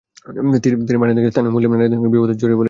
[0.63, 2.57] তিনি পানি আনতে গিয়ে স্থানীয় মুসলিম নারীদের সঙ্গে বিবাদে জড়িয়ে পড়েছিলেন।